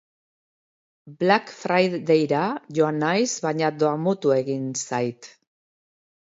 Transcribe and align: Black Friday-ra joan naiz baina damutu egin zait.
Black 1.19 1.51
Friday-ra 1.57 2.39
joan 2.79 2.97
naiz 3.05 3.29
baina 3.45 3.71
damutu 3.85 4.35
egin 4.39 4.65
zait. 4.87 5.31